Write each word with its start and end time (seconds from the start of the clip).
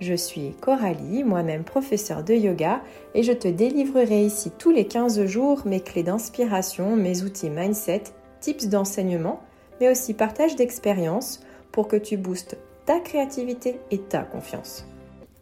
Je 0.00 0.14
suis 0.14 0.52
Coralie, 0.60 1.24
moi-même 1.24 1.64
professeure 1.64 2.22
de 2.22 2.34
yoga, 2.34 2.82
et 3.14 3.22
je 3.22 3.32
te 3.32 3.48
délivrerai 3.48 4.26
ici 4.26 4.50
tous 4.58 4.70
les 4.70 4.86
15 4.86 5.24
jours 5.24 5.62
mes 5.64 5.80
clés 5.80 6.02
d'inspiration, 6.02 6.96
mes 6.96 7.22
outils 7.22 7.48
mindset, 7.48 8.04
tips 8.40 8.66
d'enseignement, 8.66 9.40
mais 9.80 9.90
aussi 9.90 10.12
partage 10.12 10.54
d'expériences 10.54 11.40
pour 11.72 11.88
que 11.88 11.96
tu 11.96 12.18
boostes 12.18 12.58
ta 12.84 13.00
créativité 13.00 13.78
et 13.90 13.98
ta 13.98 14.22
confiance. 14.22 14.86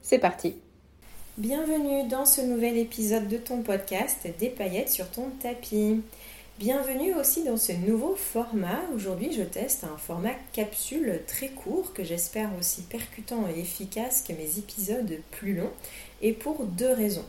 C'est 0.02 0.18
parti 0.18 0.56
Bienvenue 1.36 2.08
dans 2.08 2.24
ce 2.24 2.40
nouvel 2.40 2.76
épisode 2.76 3.26
de 3.26 3.38
ton 3.38 3.62
podcast 3.62 4.28
Des 4.38 4.50
paillettes 4.50 4.88
sur 4.88 5.10
ton 5.10 5.30
tapis. 5.42 6.00
Bienvenue 6.60 7.14
aussi 7.14 7.42
dans 7.42 7.56
ce 7.56 7.72
nouveau 7.72 8.14
format. 8.14 8.80
Aujourd'hui, 8.94 9.32
je 9.32 9.42
teste 9.42 9.82
un 9.82 9.96
format 9.96 10.34
capsule 10.52 11.20
très 11.26 11.48
court 11.48 11.92
que 11.92 12.04
j'espère 12.04 12.48
aussi 12.56 12.82
percutant 12.82 13.48
et 13.48 13.58
efficace 13.58 14.22
que 14.22 14.32
mes 14.34 14.60
épisodes 14.60 15.18
plus 15.32 15.56
longs 15.56 15.72
et 16.22 16.32
pour 16.32 16.64
deux 16.64 16.92
raisons. 16.92 17.24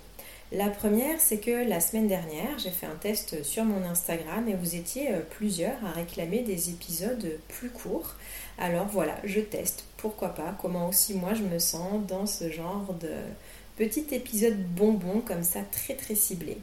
La 0.51 0.69
première, 0.69 1.19
c'est 1.19 1.39
que 1.39 1.67
la 1.67 1.79
semaine 1.79 2.07
dernière, 2.07 2.59
j'ai 2.59 2.69
fait 2.69 2.85
un 2.85 2.97
test 2.97 3.43
sur 3.43 3.65
mon 3.65 3.83
Instagram 3.83 4.47
et 4.47 4.53
vous 4.53 4.75
étiez 4.75 5.09
euh, 5.09 5.21
plusieurs 5.31 5.83
à 5.83 5.91
réclamer 5.91 6.43
des 6.43 6.69
épisodes 6.69 7.39
plus 7.47 7.71
courts. 7.71 8.13
Alors 8.59 8.85
voilà, 8.85 9.15
je 9.23 9.39
teste, 9.39 9.85
pourquoi 9.97 10.29
pas, 10.29 10.55
comment 10.61 10.87
aussi 10.87 11.15
moi 11.15 11.33
je 11.33 11.41
me 11.41 11.57
sens 11.57 12.05
dans 12.07 12.27
ce 12.27 12.51
genre 12.51 12.93
de 13.01 13.09
petit 13.75 14.05
épisode 14.11 14.57
bonbon 14.57 15.21
comme 15.21 15.43
ça 15.43 15.59
très 15.71 15.95
très 15.95 16.15
ciblé. 16.15 16.57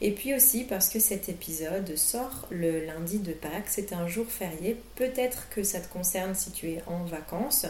Et 0.00 0.10
puis 0.10 0.34
aussi 0.34 0.64
parce 0.64 0.88
que 0.88 0.98
cet 0.98 1.28
épisode 1.28 1.96
sort 1.96 2.46
le 2.50 2.84
lundi 2.84 3.18
de 3.18 3.32
Pâques, 3.32 3.68
c'est 3.68 3.92
un 3.92 4.08
jour 4.08 4.26
férié. 4.26 4.76
Peut-être 4.96 5.48
que 5.50 5.62
ça 5.62 5.80
te 5.80 5.92
concerne 5.92 6.34
si 6.34 6.50
tu 6.50 6.70
es 6.70 6.82
en 6.86 7.04
vacances, 7.04 7.66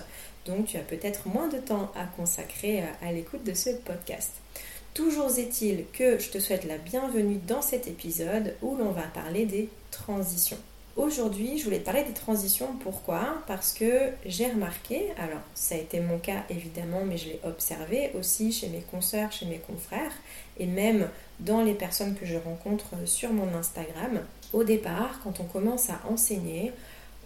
donc 0.46 0.66
tu 0.66 0.76
as 0.76 0.82
peut-être 0.82 1.28
moins 1.28 1.48
de 1.48 1.58
temps 1.58 1.92
à 1.94 2.04
consacrer 2.04 2.82
à 3.02 3.12
l'écoute 3.12 3.44
de 3.44 3.54
ce 3.54 3.70
podcast. 3.70 4.32
Toujours 4.94 5.38
est-il 5.38 5.84
que 5.92 6.18
je 6.18 6.30
te 6.30 6.38
souhaite 6.38 6.64
la 6.64 6.78
bienvenue 6.78 7.38
dans 7.46 7.62
cet 7.62 7.86
épisode 7.86 8.54
où 8.62 8.76
l'on 8.76 8.92
va 8.92 9.02
parler 9.02 9.44
des 9.44 9.68
transitions. 9.90 10.58
Aujourd'hui, 10.96 11.58
je 11.58 11.64
voulais 11.64 11.80
te 11.80 11.84
parler 11.84 12.04
des 12.04 12.14
transitions. 12.14 12.68
Pourquoi? 12.80 13.42
Parce 13.46 13.74
que 13.74 14.12
j'ai 14.24 14.46
remarqué, 14.46 15.12
alors 15.18 15.42
ça 15.54 15.74
a 15.74 15.78
été 15.78 16.00
mon 16.00 16.18
cas 16.18 16.44
évidemment, 16.48 17.02
mais 17.04 17.18
je 17.18 17.26
l'ai 17.26 17.40
observé 17.44 18.12
aussi 18.18 18.50
chez 18.50 18.68
mes 18.68 18.80
consoeurs, 18.80 19.30
chez 19.30 19.44
mes 19.44 19.58
confrères, 19.58 20.12
et 20.58 20.64
même 20.64 21.10
dans 21.38 21.60
les 21.60 21.74
personnes 21.74 22.14
que 22.14 22.24
je 22.24 22.38
rencontre 22.38 22.94
sur 23.04 23.30
mon 23.30 23.54
Instagram. 23.54 24.20
Au 24.54 24.64
départ, 24.64 25.20
quand 25.22 25.38
on 25.38 25.44
commence 25.44 25.90
à 25.90 26.00
enseigner, 26.08 26.72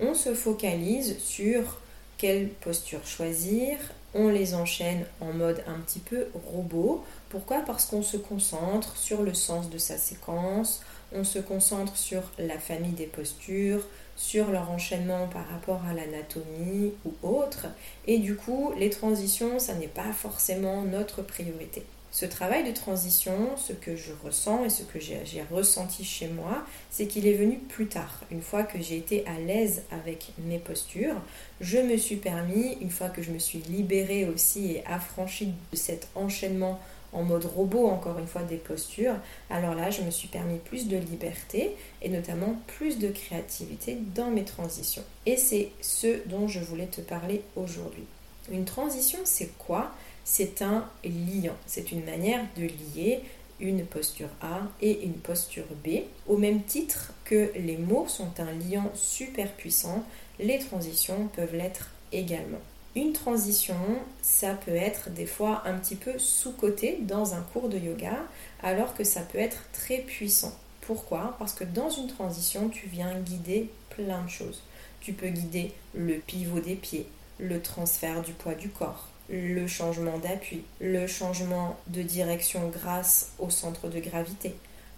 on 0.01 0.15
se 0.15 0.35
focalise 0.35 1.17
sur 1.21 1.79
quelle 2.19 2.49
posture 2.49 3.07
choisir, 3.07 3.79
on 4.15 4.31
les 4.31 4.55
enchaîne 4.55 5.05
en 5.21 5.33
mode 5.33 5.63
un 5.69 5.79
petit 5.79 6.01
peu 6.01 6.27
robot. 6.53 7.05
Pourquoi? 7.29 7.61
Parce 7.65 7.87
qu'on 7.87 8.03
se 8.03 8.17
concentre 8.17 8.97
sur 8.97 9.23
le 9.23 9.33
sens 9.33 9.71
de 9.71 9.79
sa 9.79 9.97
séquence, 9.97 10.83
on 11.13 11.25
se 11.25 11.39
concentre 11.39 11.97
sur 11.97 12.23
la 12.39 12.59
famille 12.59 12.93
des 12.93 13.07
postures, 13.07 13.87
sur 14.17 14.51
leur 14.51 14.71
enchaînement 14.71 15.29
par 15.29 15.49
rapport 15.49 15.83
à 15.89 15.95
l'anatomie 15.95 16.93
ou 17.05 17.15
autre. 17.27 17.67
Et 18.07 18.19
du 18.19 18.37
coup, 18.37 18.73
les 18.79 18.91
transitions, 18.91 19.59
ça 19.59 19.75
n'est 19.75 19.89
pas 19.89 20.13
forcément 20.13 20.83
notre 20.83 21.23
priorité. 21.23 21.85
Ce 22.13 22.27
travail 22.27 22.65
de 22.65 22.73
transition, 22.73 23.57
ce 23.57 23.73
que 23.73 23.95
je 23.95 24.13
ressens 24.25 24.65
et 24.65 24.69
ce 24.69 24.83
que 24.83 24.99
j'ai 24.99 25.45
ressenti 25.49 26.05
chez 26.05 26.27
moi, 26.27 26.65
c'est 26.91 27.07
qu'il 27.07 27.27
est 27.27 27.35
venu 27.35 27.59
plus 27.59 27.87
tard. 27.87 28.25
Une 28.33 28.43
fois 28.43 28.65
que 28.65 28.83
j'ai 28.83 28.97
été 28.97 29.25
à 29.27 29.39
l'aise 29.39 29.83
avec 29.93 30.33
mes 30.39 30.59
postures, 30.59 31.21
je 31.61 31.79
me 31.79 31.97
suis 31.97 32.17
permis, 32.17 32.77
une 32.81 32.91
fois 32.91 33.11
que 33.11 33.23
je 33.23 33.31
me 33.31 33.39
suis 33.39 33.61
libérée 33.61 34.27
aussi 34.29 34.73
et 34.73 34.87
affranchie 34.87 35.53
de 35.71 35.77
cet 35.77 36.09
enchaînement 36.17 36.81
en 37.13 37.23
mode 37.23 37.45
robot, 37.45 37.89
encore 37.89 38.19
une 38.19 38.27
fois, 38.27 38.43
des 38.43 38.57
postures, 38.57 39.17
alors 39.49 39.75
là, 39.75 39.91
je 39.91 40.03
me 40.03 40.11
suis 40.11 40.29
permis 40.29 40.59
plus 40.59 40.89
de 40.89 40.97
liberté 40.97 41.77
et 42.03 42.09
notamment 42.09 42.57
plus 42.67 42.99
de 42.99 43.09
créativité 43.09 43.99
dans 44.15 44.31
mes 44.31 44.45
transitions. 44.45 45.05
Et 45.27 45.37
c'est 45.37 45.71
ce 45.81 46.27
dont 46.29 46.49
je 46.49 46.61
voulais 46.61 46.87
te 46.87 47.01
parler 47.01 47.43
aujourd'hui. 47.57 48.05
Une 48.51 48.65
transition, 48.65 49.19
c'est 49.25 49.51
quoi? 49.59 49.93
C'est 50.25 50.63
un 50.63 50.89
liant. 51.05 51.57
C'est 51.67 51.93
une 51.93 52.05
manière 52.05 52.45
de 52.57 52.63
lier 52.63 53.21
une 53.61 53.85
posture 53.85 54.29
A 54.41 54.63
et 54.81 55.05
une 55.05 55.15
posture 55.15 55.67
B. 55.85 56.01
Au 56.27 56.37
même 56.37 56.63
titre 56.63 57.13
que 57.25 57.51
les 57.57 57.77
mots 57.77 58.07
sont 58.09 58.31
un 58.39 58.53
liant 58.53 58.91
super 58.95 59.53
puissant, 59.53 60.05
les 60.39 60.59
transitions 60.59 61.29
peuvent 61.37 61.55
l'être 61.55 61.91
également. 62.13 62.61
Une 62.97 63.13
transition, 63.13 63.77
ça 64.21 64.55
peut 64.55 64.75
être 64.75 65.11
des 65.11 65.27
fois 65.27 65.63
un 65.65 65.75
petit 65.75 65.95
peu 65.95 66.19
sous-côté 66.19 66.99
dans 67.03 67.35
un 67.35 67.41
cours 67.41 67.69
de 67.69 67.79
yoga, 67.79 68.17
alors 68.65 68.95
que 68.95 69.05
ça 69.05 69.21
peut 69.21 69.39
être 69.39 69.63
très 69.73 69.99
puissant. 69.99 70.53
Pourquoi? 70.81 71.37
Parce 71.39 71.53
que 71.53 71.63
dans 71.63 71.89
une 71.89 72.09
transition, 72.09 72.69
tu 72.69 72.89
viens 72.89 73.15
guider 73.21 73.71
plein 73.91 74.25
de 74.25 74.29
choses. 74.29 74.63
Tu 75.01 75.13
peux 75.13 75.29
guider 75.29 75.73
le 75.95 76.15
pivot 76.15 76.59
des 76.59 76.75
pieds, 76.75 77.07
le 77.39 77.63
transfert 77.63 78.23
du 78.23 78.33
poids 78.33 78.55
du 78.55 78.71
corps, 78.71 79.09
le 79.29 79.69
changement 79.69 80.19
d'appui, 80.19 80.65
le 80.81 81.07
changement 81.07 81.77
de 81.87 82.03
direction 82.03 82.69
grâce 82.71 83.31
au 83.39 83.51
centre 83.51 83.89
de 83.89 84.01
gravité, 84.01 84.57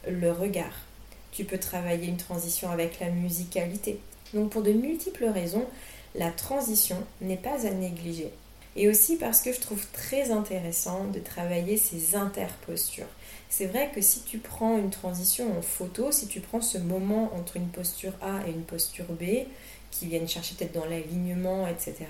le 0.08 0.32
regard. 0.32 0.86
Tu 1.30 1.44
peux 1.44 1.58
travailler 1.58 2.08
une 2.08 2.16
transition 2.16 2.70
avec 2.70 3.00
la 3.00 3.10
musicalité. 3.10 4.00
Donc 4.32 4.50
pour 4.50 4.62
de 4.62 4.72
multiples 4.72 5.26
raisons, 5.26 5.66
la 6.14 6.30
transition 6.30 6.96
n'est 7.20 7.36
pas 7.36 7.66
à 7.66 7.70
négliger. 7.70 8.30
Et 8.74 8.88
aussi 8.88 9.16
parce 9.16 9.40
que 9.42 9.52
je 9.52 9.60
trouve 9.60 9.84
très 9.92 10.30
intéressant 10.30 11.04
de 11.04 11.20
travailler 11.20 11.76
ces 11.76 12.16
interpostures. 12.16 13.06
C'est 13.50 13.66
vrai 13.66 13.90
que 13.94 14.00
si 14.00 14.22
tu 14.22 14.38
prends 14.38 14.78
une 14.78 14.90
transition 14.90 15.58
en 15.58 15.60
photo, 15.60 16.10
si 16.10 16.26
tu 16.26 16.40
prends 16.40 16.62
ce 16.62 16.78
moment 16.78 17.30
entre 17.34 17.58
une 17.58 17.68
posture 17.68 18.14
A 18.22 18.46
et 18.46 18.50
une 18.50 18.62
posture 18.62 19.04
B, 19.08 19.46
qui 19.90 20.06
viennent 20.06 20.26
chercher 20.26 20.54
peut-être 20.54 20.72
dans 20.72 20.86
l'alignement, 20.86 21.66
etc., 21.66 22.06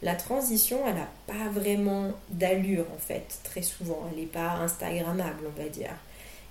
la 0.00 0.14
transition, 0.14 0.78
elle 0.86 0.94
n'a 0.94 1.08
pas 1.26 1.50
vraiment 1.50 2.12
d'allure 2.30 2.86
en 2.94 2.98
fait, 2.98 3.40
très 3.44 3.62
souvent. 3.62 4.08
Elle 4.10 4.20
n'est 4.20 4.26
pas 4.26 4.52
Instagrammable, 4.52 5.44
on 5.46 5.62
va 5.62 5.68
dire. 5.68 5.94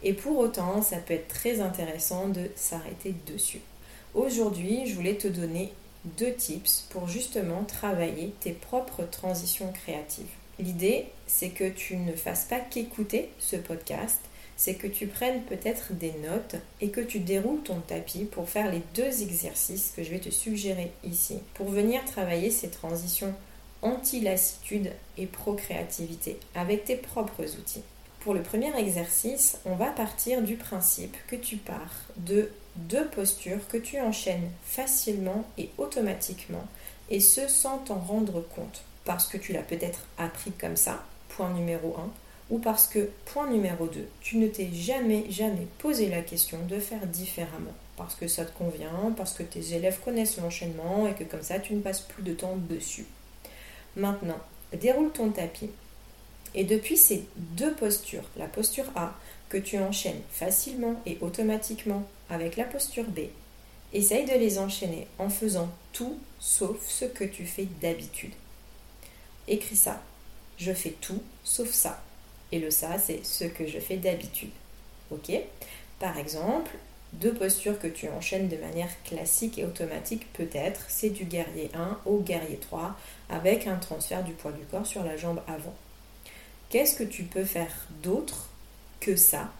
Et 0.03 0.13
pour 0.13 0.37
autant, 0.37 0.83
ça 0.83 0.97
peut 0.97 1.15
être 1.15 1.27
très 1.27 1.59
intéressant 1.59 2.27
de 2.27 2.51
s'arrêter 2.55 3.15
dessus. 3.25 3.61
Aujourd'hui, 4.13 4.85
je 4.85 4.93
voulais 4.93 5.15
te 5.15 5.27
donner 5.27 5.73
deux 6.05 6.33
tips 6.33 6.85
pour 6.89 7.07
justement 7.07 7.63
travailler 7.63 8.33
tes 8.39 8.51
propres 8.51 9.03
transitions 9.03 9.71
créatives. 9.71 10.25
L'idée, 10.59 11.05
c'est 11.27 11.49
que 11.49 11.69
tu 11.69 11.97
ne 11.97 12.13
fasses 12.13 12.45
pas 12.45 12.59
qu'écouter 12.59 13.29
ce 13.39 13.55
podcast, 13.55 14.19
c'est 14.55 14.73
que 14.73 14.87
tu 14.87 15.05
prennes 15.05 15.43
peut-être 15.43 15.93
des 15.93 16.13
notes 16.23 16.55
et 16.81 16.89
que 16.89 17.01
tu 17.01 17.19
déroules 17.19 17.61
ton 17.61 17.79
tapis 17.79 18.25
pour 18.25 18.49
faire 18.49 18.71
les 18.71 18.81
deux 18.95 19.21
exercices 19.21 19.93
que 19.95 20.03
je 20.03 20.09
vais 20.09 20.19
te 20.19 20.31
suggérer 20.31 20.91
ici, 21.03 21.39
pour 21.53 21.69
venir 21.69 22.03
travailler 22.05 22.49
ces 22.49 22.69
transitions 22.69 23.35
anti-lassitude 23.83 24.91
et 25.17 25.27
pro-créativité 25.27 26.39
avec 26.55 26.85
tes 26.85 26.95
propres 26.95 27.45
outils. 27.59 27.83
Pour 28.19 28.33
le 28.33 28.41
premier 28.41 28.75
exercice, 28.77 29.59
on 29.65 29.75
va 29.75 29.91
partir 29.91 30.41
du 30.41 30.55
principe 30.55 31.15
que 31.27 31.35
tu 31.35 31.57
pars 31.57 31.93
de 32.17 32.49
deux 32.77 33.07
postures 33.07 33.67
que 33.67 33.77
tu 33.77 33.99
enchaînes 33.99 34.49
facilement 34.63 35.45
et 35.57 35.69
automatiquement, 35.77 36.65
et 37.09 37.19
ce 37.19 37.47
sans 37.47 37.79
t'en 37.79 37.99
rendre 37.99 38.41
compte, 38.55 38.83
parce 39.05 39.27
que 39.27 39.37
tu 39.37 39.53
l'as 39.53 39.61
peut-être 39.61 40.05
appris 40.17 40.51
comme 40.51 40.77
ça, 40.77 41.03
point 41.29 41.51
numéro 41.51 41.95
1, 41.97 42.09
ou 42.49 42.59
parce 42.59 42.87
que, 42.87 43.09
point 43.25 43.49
numéro 43.49 43.87
2, 43.87 44.07
tu 44.21 44.37
ne 44.37 44.47
t'es 44.47 44.69
jamais, 44.71 45.25
jamais 45.29 45.67
posé 45.79 46.09
la 46.09 46.21
question 46.21 46.59
de 46.67 46.79
faire 46.79 47.05
différemment, 47.07 47.73
parce 47.97 48.15
que 48.15 48.27
ça 48.27 48.45
te 48.45 48.57
convient, 48.57 49.13
parce 49.15 49.33
que 49.33 49.43
tes 49.43 49.73
élèves 49.73 49.99
connaissent 50.03 50.37
l'enchaînement 50.37 51.07
et 51.07 51.13
que 51.13 51.23
comme 51.23 51.43
ça 51.43 51.59
tu 51.59 51.73
ne 51.73 51.81
passes 51.81 52.01
plus 52.01 52.23
de 52.23 52.33
temps 52.33 52.57
dessus. 52.69 53.05
Maintenant, 53.95 54.39
déroule 54.79 55.11
ton 55.11 55.29
tapis. 55.31 55.71
Et 56.55 56.63
depuis 56.63 56.97
ces 56.97 57.25
deux 57.35 57.73
postures, 57.73 58.23
la 58.37 58.47
posture 58.47 58.85
A 58.95 59.13
que 59.49 59.57
tu 59.57 59.77
enchaînes 59.77 60.21
facilement 60.31 61.01
et 61.05 61.17
automatiquement 61.21 62.03
avec 62.29 62.57
la 62.57 62.65
posture 62.65 63.05
B, 63.05 63.19
essaye 63.93 64.25
de 64.25 64.33
les 64.33 64.59
enchaîner 64.59 65.07
en 65.17 65.29
faisant 65.29 65.69
tout 65.93 66.17
sauf 66.39 66.77
ce 66.87 67.05
que 67.05 67.23
tu 67.23 67.45
fais 67.45 67.67
d'habitude. 67.81 68.33
Écris 69.47 69.75
ça. 69.75 70.01
Je 70.57 70.73
fais 70.73 70.95
tout 71.01 71.21
sauf 71.43 71.69
ça. 71.71 72.01
Et 72.51 72.59
le 72.59 72.71
ça, 72.71 72.97
c'est 72.97 73.25
ce 73.25 73.45
que 73.45 73.67
je 73.67 73.79
fais 73.79 73.97
d'habitude. 73.97 74.49
Ok? 75.11 75.31
Par 75.99 76.17
exemple, 76.17 76.71
deux 77.13 77.33
postures 77.33 77.79
que 77.79 77.87
tu 77.87 78.09
enchaînes 78.09 78.49
de 78.49 78.57
manière 78.57 78.91
classique 79.03 79.57
et 79.57 79.65
automatique, 79.65 80.31
peut-être, 80.33 80.81
c'est 80.87 81.09
du 81.09 81.25
guerrier 81.25 81.69
1 81.73 81.99
au 82.05 82.19
guerrier 82.19 82.57
3 82.57 82.97
avec 83.29 83.67
un 83.67 83.77
transfert 83.77 84.23
du 84.23 84.33
poids 84.33 84.51
du 84.51 84.65
corps 84.65 84.85
sur 84.85 85.03
la 85.03 85.15
jambe 85.15 85.41
avant. 85.47 85.73
Qu'est-ce 86.69 86.95
que 86.95 87.03
tu 87.03 87.23
peux 87.23 87.45
faire 87.45 87.73
d'autre 88.03 88.49
que 88.99 89.15
ça 89.15 89.51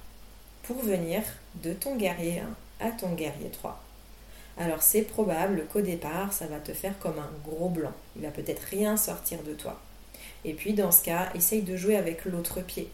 pour 0.64 0.78
venir 0.84 1.22
de 1.64 1.74
ton 1.74 1.96
guerrier 1.96 2.42
1 2.80 2.88
à 2.88 2.92
ton 2.92 3.14
guerrier 3.14 3.50
3 3.50 3.84
alors 4.60 4.82
c'est 4.82 5.04
probable 5.04 5.68
qu'au 5.72 5.82
départ, 5.82 6.34
ça 6.34 6.48
va 6.48 6.60
te 6.60 6.74
faire 6.74 6.98
comme 6.98 7.20
un 7.20 7.30
gros 7.48 7.70
blanc. 7.70 7.94
Il 8.16 8.24
va 8.24 8.32
peut-être 8.32 8.64
rien 8.72 8.98
sortir 8.98 9.44
de 9.44 9.54
toi. 9.54 9.80
Et 10.46 10.54
puis 10.54 10.74
dans 10.74 10.92
ce 10.92 11.04
cas, 11.04 11.30
essaye 11.36 11.62
de 11.62 11.78
jouer 11.78 11.96
avec 11.96 12.26
l'autre 12.26 12.62
pied. 12.62 12.90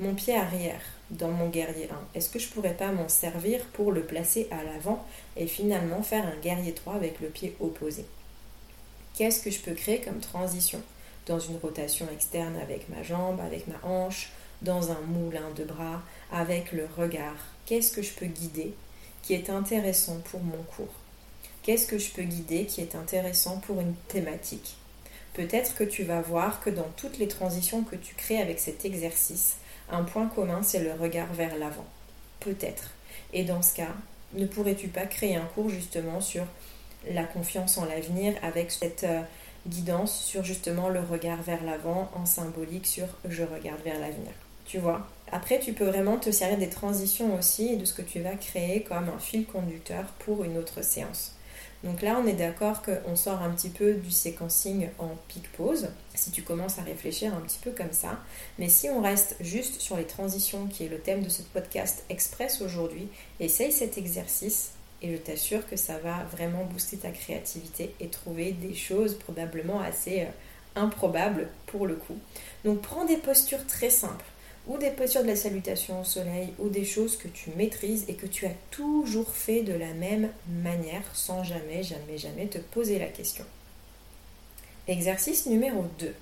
Mon 0.00 0.14
pied 0.14 0.36
arrière 0.36 0.80
dans 1.10 1.30
mon 1.30 1.48
guerrier 1.48 1.88
1, 1.90 2.18
est-ce 2.18 2.30
que 2.30 2.38
je 2.38 2.48
pourrais 2.48 2.74
pas 2.74 2.92
m'en 2.92 3.08
servir 3.08 3.64
pour 3.72 3.92
le 3.92 4.02
placer 4.02 4.48
à 4.50 4.62
l'avant 4.64 5.04
et 5.36 5.46
finalement 5.46 6.02
faire 6.02 6.26
un 6.26 6.40
guerrier 6.40 6.74
3 6.74 6.94
avec 6.94 7.20
le 7.20 7.28
pied 7.28 7.56
opposé? 7.60 8.04
Qu'est-ce 9.14 9.42
que 9.42 9.50
je 9.50 9.60
peux 9.60 9.74
créer 9.74 10.00
comme 10.00 10.20
transition? 10.20 10.82
Dans 11.28 11.38
une 11.38 11.58
rotation 11.58 12.08
externe 12.12 12.56
avec 12.56 12.88
ma 12.88 13.02
jambe, 13.02 13.38
avec 13.40 13.66
ma 13.68 13.78
hanche, 13.86 14.30
dans 14.62 14.90
un 14.90 15.00
moulin 15.02 15.50
de 15.54 15.62
bras, 15.62 16.02
avec 16.32 16.72
le 16.72 16.88
regard. 16.96 17.36
Qu'est-ce 17.66 17.92
que 17.92 18.00
je 18.02 18.14
peux 18.14 18.26
guider 18.26 18.74
qui 19.22 19.34
est 19.34 19.50
intéressant 19.50 20.20
pour 20.30 20.40
mon 20.40 20.62
cours? 20.74 20.94
Qu'est-ce 21.62 21.86
que 21.86 21.98
je 21.98 22.10
peux 22.12 22.22
guider 22.22 22.64
qui 22.64 22.80
est 22.80 22.94
intéressant 22.94 23.58
pour 23.58 23.78
une 23.78 23.94
thématique? 24.08 24.78
Peut-être 25.34 25.76
que 25.76 25.84
tu 25.84 26.02
vas 26.02 26.22
voir 26.22 26.62
que 26.62 26.70
dans 26.70 26.88
toutes 26.96 27.18
les 27.18 27.28
transitions 27.28 27.84
que 27.84 27.96
tu 27.96 28.14
crées 28.14 28.40
avec 28.40 28.58
cet 28.58 28.86
exercice, 28.86 29.56
un 29.90 30.04
point 30.04 30.28
commun, 30.28 30.62
c'est 30.62 30.82
le 30.82 30.94
regard 30.94 31.32
vers 31.34 31.58
l'avant. 31.58 31.86
Peut-être. 32.40 32.90
Et 33.34 33.44
dans 33.44 33.60
ce 33.60 33.74
cas, 33.74 33.94
ne 34.32 34.46
pourrais-tu 34.46 34.88
pas 34.88 35.04
créer 35.04 35.36
un 35.36 35.44
cours 35.54 35.68
justement 35.68 36.22
sur 36.22 36.44
la 37.10 37.24
confiance 37.24 37.76
en 37.76 37.84
l'avenir 37.84 38.34
avec 38.42 38.70
cette 38.70 39.04
euh, 39.04 39.20
guidance 39.66 40.24
sur 40.24 40.44
justement 40.44 40.88
le 40.88 41.00
regard 41.00 41.42
vers 41.42 41.64
l'avant 41.64 42.10
en 42.14 42.26
symbolique 42.26 42.86
sur 42.86 43.06
je 43.28 43.42
regarde 43.42 43.80
vers 43.84 43.98
l'avenir 43.98 44.32
Tu 44.66 44.78
vois? 44.78 45.06
Après, 45.30 45.58
tu 45.58 45.72
peux 45.72 45.86
vraiment 45.86 46.16
te 46.18 46.30
servir 46.30 46.58
des 46.58 46.70
transitions 46.70 47.34
aussi 47.36 47.72
et 47.72 47.76
de 47.76 47.84
ce 47.84 47.94
que 47.94 48.02
tu 48.02 48.20
vas 48.20 48.34
créer 48.36 48.82
comme 48.82 49.08
un 49.08 49.18
fil 49.18 49.46
conducteur 49.46 50.04
pour 50.20 50.44
une 50.44 50.56
autre 50.56 50.82
séance. 50.82 51.34
Donc 51.84 52.02
là, 52.02 52.20
on 52.20 52.26
est 52.26 52.32
d'accord 52.32 52.82
qu'on 52.82 53.14
sort 53.14 53.40
un 53.40 53.50
petit 53.50 53.68
peu 53.68 53.94
du 53.94 54.10
séquencing 54.10 54.88
en 54.98 55.10
pic-pause, 55.28 55.90
si 56.14 56.30
tu 56.32 56.42
commences 56.42 56.78
à 56.78 56.82
réfléchir 56.82 57.32
un 57.34 57.40
petit 57.40 57.60
peu 57.62 57.70
comme 57.70 57.92
ça. 57.92 58.18
Mais 58.58 58.68
si 58.68 58.88
on 58.88 59.00
reste 59.00 59.36
juste 59.40 59.80
sur 59.80 59.96
les 59.96 60.04
transitions, 60.04 60.66
qui 60.66 60.84
est 60.84 60.88
le 60.88 60.98
thème 60.98 61.22
de 61.22 61.28
ce 61.28 61.42
podcast 61.42 62.04
express 62.08 62.62
aujourd'hui, 62.62 63.08
essaye 63.38 63.70
cet 63.70 63.96
exercice 63.96 64.72
et 65.02 65.12
je 65.12 65.16
t'assure 65.16 65.66
que 65.66 65.76
ça 65.76 65.98
va 65.98 66.24
vraiment 66.32 66.64
booster 66.64 66.96
ta 66.96 67.10
créativité 67.10 67.94
et 68.00 68.08
trouver 68.08 68.52
des 68.52 68.74
choses 68.74 69.14
probablement 69.14 69.80
assez 69.80 70.22
euh, 70.22 70.26
improbables 70.76 71.48
pour 71.66 71.86
le 71.86 71.94
coup. 71.94 72.18
Donc 72.64 72.82
prends 72.82 73.04
des 73.04 73.16
postures 73.16 73.66
très 73.66 73.90
simples 73.90 74.24
ou 74.68 74.76
des 74.76 74.90
postures 74.90 75.22
de 75.22 75.28
la 75.28 75.36
salutation 75.36 76.02
au 76.02 76.04
soleil, 76.04 76.52
ou 76.58 76.68
des 76.68 76.84
choses 76.84 77.16
que 77.16 77.26
tu 77.26 77.50
maîtrises 77.56 78.04
et 78.06 78.14
que 78.14 78.26
tu 78.26 78.44
as 78.46 78.52
toujours 78.70 79.30
fait 79.30 79.62
de 79.62 79.72
la 79.72 79.94
même 79.94 80.28
manière 80.46 81.04
sans 81.14 81.42
jamais, 81.42 81.82
jamais, 81.82 82.18
jamais 82.18 82.46
te 82.46 82.58
poser 82.58 82.98
la 82.98 83.06
question. 83.06 83.44
Exercice 84.86 85.46
numéro 85.46 85.86
2. 85.98 86.14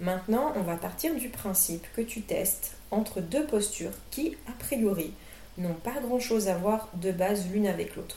Maintenant, 0.00 0.52
on 0.56 0.62
va 0.62 0.76
partir 0.76 1.14
du 1.16 1.28
principe 1.28 1.84
que 1.94 2.00
tu 2.00 2.22
testes 2.22 2.76
entre 2.92 3.20
deux 3.20 3.44
postures 3.46 3.92
qui, 4.10 4.36
a 4.48 4.52
priori, 4.52 5.12
n'ont 5.60 5.74
pas 5.74 6.00
grand-chose 6.00 6.48
à 6.48 6.54
voir 6.54 6.88
de 6.94 7.12
base 7.12 7.48
l'une 7.50 7.66
avec 7.66 7.96
l'autre. 7.96 8.16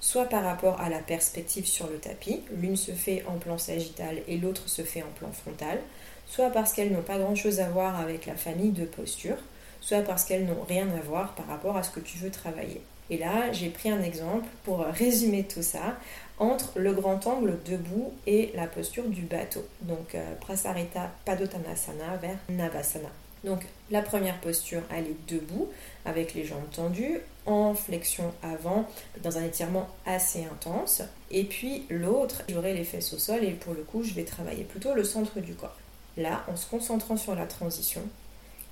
Soit 0.00 0.26
par 0.26 0.44
rapport 0.44 0.80
à 0.80 0.90
la 0.90 0.98
perspective 0.98 1.66
sur 1.66 1.88
le 1.88 1.96
tapis, 1.96 2.42
l'une 2.60 2.76
se 2.76 2.92
fait 2.92 3.24
en 3.26 3.38
plan 3.38 3.56
sagittal 3.56 4.18
et 4.28 4.36
l'autre 4.36 4.68
se 4.68 4.82
fait 4.82 5.02
en 5.02 5.18
plan 5.18 5.32
frontal, 5.32 5.78
soit 6.26 6.50
parce 6.50 6.72
qu'elles 6.72 6.92
n'ont 6.92 7.02
pas 7.02 7.18
grand-chose 7.18 7.60
à 7.60 7.68
voir 7.68 7.98
avec 7.98 8.26
la 8.26 8.34
famille 8.34 8.72
de 8.72 8.84
postures, 8.84 9.38
soit 9.80 10.02
parce 10.02 10.24
qu'elles 10.24 10.46
n'ont 10.46 10.64
rien 10.68 10.88
à 10.90 11.00
voir 11.00 11.34
par 11.34 11.46
rapport 11.46 11.76
à 11.76 11.82
ce 11.82 11.90
que 11.90 12.00
tu 12.00 12.18
veux 12.18 12.30
travailler. 12.30 12.82
Et 13.10 13.18
là, 13.18 13.52
j'ai 13.52 13.68
pris 13.68 13.90
un 13.90 14.02
exemple 14.02 14.46
pour 14.64 14.80
résumer 14.80 15.44
tout 15.44 15.62
ça 15.62 15.96
entre 16.38 16.78
le 16.78 16.92
grand 16.92 17.26
angle 17.26 17.58
debout 17.64 18.12
et 18.26 18.50
la 18.54 18.66
posture 18.66 19.08
du 19.08 19.22
bateau. 19.22 19.66
Donc 19.82 20.14
euh, 20.14 20.34
Prasarita 20.40 21.10
Padottanasana 21.24 22.16
vers 22.20 22.38
Navasana. 22.48 23.10
Donc 23.44 23.60
la 23.90 24.00
première 24.00 24.40
posture, 24.40 24.82
elle 24.90 25.06
est 25.06 25.32
debout 25.32 25.68
avec 26.04 26.34
les 26.34 26.44
jambes 26.44 26.70
tendues, 26.72 27.20
en 27.46 27.74
flexion 27.74 28.32
avant, 28.42 28.88
dans 29.22 29.36
un 29.36 29.44
étirement 29.44 29.88
assez 30.06 30.44
intense. 30.44 31.02
Et 31.30 31.44
puis 31.44 31.84
l'autre, 31.90 32.42
j'aurai 32.48 32.72
les 32.72 32.84
fesses 32.84 33.12
au 33.12 33.18
sol 33.18 33.44
et 33.44 33.52
pour 33.52 33.74
le 33.74 33.82
coup, 33.82 34.02
je 34.02 34.14
vais 34.14 34.24
travailler 34.24 34.64
plutôt 34.64 34.94
le 34.94 35.04
centre 35.04 35.40
du 35.40 35.54
corps. 35.54 35.76
Là, 36.16 36.44
en 36.48 36.56
se 36.56 36.66
concentrant 36.66 37.16
sur 37.16 37.34
la 37.34 37.46
transition, 37.46 38.02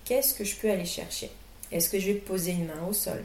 qu'est-ce 0.05 0.33
que 0.35 0.45
je 0.45 0.57
peux 0.57 0.71
aller 0.71 0.87
chercher? 0.87 1.31
Est-ce 1.71 1.91
que 1.91 1.99
je 1.99 2.07
vais 2.07 2.15
poser 2.15 2.53
une 2.53 2.67
main 2.67 2.87
au 2.89 2.93
sol? 2.93 3.23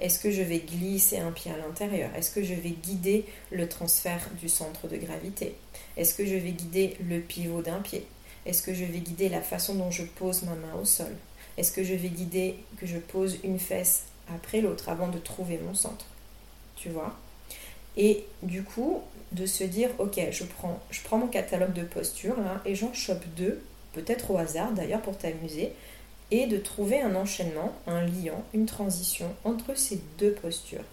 Est-ce 0.00 0.18
que 0.18 0.30
je 0.30 0.42
vais 0.42 0.58
glisser 0.58 1.18
un 1.18 1.30
pied 1.30 1.50
à 1.50 1.56
l'intérieur? 1.56 2.10
Est-ce 2.16 2.30
que 2.30 2.42
je 2.42 2.52
vais 2.52 2.70
guider 2.70 3.24
le 3.50 3.68
transfert 3.68 4.28
du 4.40 4.48
centre 4.48 4.88
de 4.88 4.96
gravité? 4.96 5.54
Est-ce 5.96 6.14
que 6.14 6.26
je 6.26 6.34
vais 6.34 6.50
guider 6.50 6.96
le 7.08 7.20
pivot 7.20 7.62
d'un 7.62 7.80
pied? 7.80 8.04
Est-ce 8.46 8.62
que 8.62 8.74
je 8.74 8.84
vais 8.84 8.98
guider 8.98 9.28
la 9.28 9.40
façon 9.40 9.74
dont 9.74 9.90
je 9.90 10.02
pose 10.02 10.42
ma 10.42 10.54
main 10.54 10.74
au 10.80 10.84
sol? 10.84 11.14
Est-ce 11.56 11.72
que 11.72 11.84
je 11.84 11.94
vais 11.94 12.08
guider 12.08 12.56
que 12.78 12.86
je 12.86 12.98
pose 12.98 13.38
une 13.44 13.58
fesse 13.58 14.04
après 14.34 14.60
l'autre 14.60 14.88
avant 14.88 15.08
de 15.08 15.18
trouver 15.18 15.58
mon 15.58 15.74
centre? 15.74 16.06
Tu 16.76 16.88
vois? 16.88 17.14
Et 17.96 18.24
du 18.42 18.62
coup, 18.62 19.02
de 19.32 19.46
se 19.46 19.64
dire 19.64 19.90
ok 19.98 20.20
je 20.30 20.44
prends, 20.44 20.80
je 20.90 21.00
prends 21.02 21.18
mon 21.18 21.26
catalogue 21.26 21.72
de 21.72 21.82
postures 21.82 22.40
là, 22.40 22.60
et 22.64 22.74
j'en 22.74 22.92
chope 22.92 23.24
deux, 23.36 23.62
peut-être 23.92 24.30
au 24.30 24.38
hasard 24.38 24.72
d'ailleurs 24.72 25.02
pour 25.02 25.16
t'amuser, 25.16 25.72
et 26.30 26.46
de 26.46 26.56
trouver 26.56 27.00
un 27.00 27.14
enchaînement, 27.14 27.72
un 27.86 28.04
liant, 28.04 28.42
une 28.54 28.66
transition 28.66 29.34
entre 29.44 29.76
ces 29.76 30.00
deux 30.18 30.32
postures. 30.32 30.84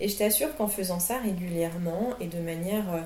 Et 0.00 0.08
je 0.08 0.16
t'assure 0.16 0.54
qu'en 0.56 0.68
faisant 0.68 1.00
ça 1.00 1.18
régulièrement 1.20 2.14
et 2.20 2.26
de 2.26 2.38
manière 2.38 2.92
euh, 2.92 3.00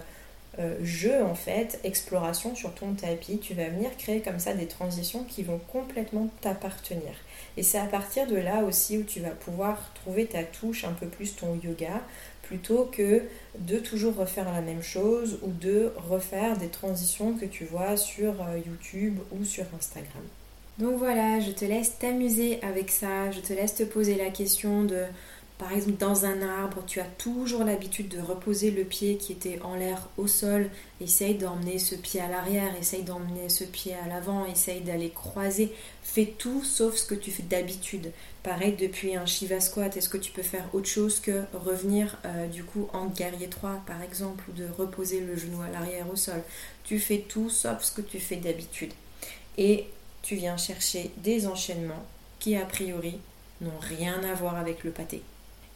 euh, 0.58 0.76
jeu 0.82 1.22
en 1.22 1.34
fait, 1.34 1.78
exploration 1.84 2.54
sur 2.54 2.74
ton 2.74 2.92
tapis, 2.94 3.38
tu 3.38 3.54
vas 3.54 3.68
venir 3.68 3.90
créer 3.96 4.20
comme 4.20 4.38
ça 4.38 4.54
des 4.54 4.66
transitions 4.66 5.24
qui 5.24 5.42
vont 5.42 5.60
complètement 5.72 6.28
t'appartenir. 6.40 7.12
Et 7.56 7.62
c'est 7.62 7.78
à 7.78 7.86
partir 7.86 8.26
de 8.26 8.36
là 8.36 8.64
aussi 8.64 8.98
où 8.98 9.02
tu 9.02 9.20
vas 9.20 9.30
pouvoir 9.30 9.92
trouver 9.94 10.26
ta 10.26 10.42
touche 10.42 10.84
un 10.84 10.92
peu 10.92 11.06
plus 11.06 11.36
ton 11.36 11.54
yoga, 11.62 12.02
plutôt 12.42 12.88
que 12.90 13.22
de 13.58 13.78
toujours 13.78 14.16
refaire 14.16 14.50
la 14.52 14.60
même 14.60 14.82
chose 14.82 15.38
ou 15.42 15.50
de 15.52 15.92
refaire 16.08 16.56
des 16.56 16.68
transitions 16.68 17.34
que 17.34 17.44
tu 17.44 17.64
vois 17.64 17.96
sur 17.96 18.32
euh, 18.42 18.58
YouTube 18.64 19.18
ou 19.32 19.44
sur 19.44 19.64
Instagram. 19.76 20.24
Donc 20.78 20.96
voilà, 20.96 21.40
je 21.40 21.50
te 21.50 21.64
laisse 21.64 21.98
t'amuser 21.98 22.60
avec 22.62 22.90
ça, 22.90 23.30
je 23.32 23.40
te 23.40 23.52
laisse 23.52 23.74
te 23.74 23.82
poser 23.82 24.14
la 24.14 24.30
question 24.30 24.84
de 24.84 25.02
par 25.58 25.72
exemple, 25.72 25.96
dans 25.98 26.24
un 26.24 26.40
arbre, 26.40 26.84
tu 26.86 27.00
as 27.00 27.04
toujours 27.04 27.64
l'habitude 27.64 28.08
de 28.08 28.20
reposer 28.20 28.70
le 28.70 28.84
pied 28.84 29.16
qui 29.16 29.32
était 29.32 29.60
en 29.62 29.74
l'air 29.74 30.08
au 30.16 30.28
sol. 30.28 30.70
Essaye 31.00 31.34
d'emmener 31.34 31.80
ce 31.80 31.96
pied 31.96 32.20
à 32.20 32.28
l'arrière, 32.28 32.76
essaye 32.76 33.02
d'emmener 33.02 33.48
ce 33.48 33.64
pied 33.64 33.92
à 33.94 34.06
l'avant, 34.06 34.46
essaye 34.46 34.82
d'aller 34.82 35.10
croiser. 35.10 35.74
Fais 36.04 36.26
tout 36.38 36.62
sauf 36.62 36.94
ce 36.94 37.06
que 37.06 37.16
tu 37.16 37.32
fais 37.32 37.42
d'habitude. 37.42 38.12
Pareil, 38.44 38.76
depuis 38.78 39.16
un 39.16 39.26
Shiva 39.26 39.58
squat, 39.60 39.96
est-ce 39.96 40.08
que 40.08 40.16
tu 40.16 40.30
peux 40.30 40.44
faire 40.44 40.64
autre 40.72 40.88
chose 40.88 41.18
que 41.18 41.42
revenir 41.52 42.18
euh, 42.24 42.46
du 42.46 42.62
coup 42.62 42.88
en 42.92 43.06
guerrier 43.06 43.48
3 43.48 43.82
par 43.84 44.00
exemple, 44.00 44.44
ou 44.48 44.52
de 44.52 44.68
reposer 44.78 45.20
le 45.20 45.36
genou 45.36 45.60
à 45.60 45.70
l'arrière 45.70 46.08
au 46.08 46.16
sol? 46.16 46.40
Tu 46.84 47.00
fais 47.00 47.24
tout 47.28 47.50
sauf 47.50 47.82
ce 47.82 47.92
que 47.92 48.00
tu 48.00 48.20
fais 48.20 48.36
d'habitude. 48.36 48.92
Et 49.56 49.86
tu 50.22 50.36
viens 50.36 50.56
chercher 50.56 51.10
des 51.16 51.48
enchaînements 51.48 52.06
qui 52.38 52.54
a 52.54 52.64
priori 52.64 53.18
n'ont 53.60 53.80
rien 53.80 54.22
à 54.22 54.34
voir 54.34 54.56
avec 54.56 54.84
le 54.84 54.92
pâté. 54.92 55.20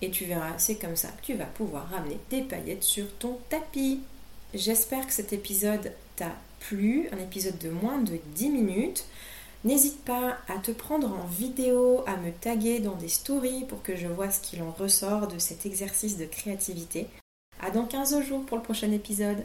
Et 0.02 0.10
tu 0.10 0.24
verras, 0.24 0.58
c'est 0.58 0.74
comme 0.74 0.96
ça 0.96 1.08
que 1.08 1.24
tu 1.24 1.34
vas 1.34 1.46
pouvoir 1.46 1.88
ramener 1.88 2.18
des 2.28 2.42
paillettes 2.42 2.82
sur 2.82 3.06
ton 3.18 3.38
tapis. 3.48 4.00
J'espère 4.52 5.06
que 5.06 5.12
cet 5.12 5.32
épisode 5.32 5.92
t'a 6.16 6.32
plu, 6.58 7.08
un 7.12 7.18
épisode 7.18 7.58
de 7.58 7.70
moins 7.70 7.98
de 7.98 8.18
10 8.34 8.50
minutes. 8.50 9.04
N'hésite 9.64 10.04
pas 10.04 10.38
à 10.48 10.58
te 10.58 10.72
prendre 10.72 11.08
en 11.08 11.24
vidéo, 11.26 12.02
à 12.08 12.16
me 12.16 12.32
taguer 12.32 12.80
dans 12.80 12.96
des 12.96 13.08
stories 13.08 13.64
pour 13.68 13.80
que 13.82 13.94
je 13.94 14.08
vois 14.08 14.32
ce 14.32 14.40
qu'il 14.40 14.60
en 14.62 14.72
ressort 14.72 15.28
de 15.28 15.38
cet 15.38 15.66
exercice 15.66 16.18
de 16.18 16.26
créativité. 16.26 17.06
À 17.60 17.70
dans 17.70 17.86
15 17.86 18.22
jours 18.24 18.44
pour 18.44 18.56
le 18.56 18.62
prochain 18.64 18.90
épisode. 18.90 19.44